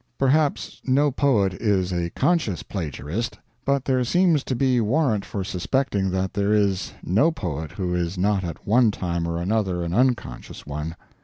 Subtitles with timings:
[0.17, 6.09] Perhaps no poet is a conscious plagiarist; but there seems to be warrant for suspecting
[6.09, 10.65] that there is no poet who is not at one time or another an unconscious
[10.65, 10.95] one.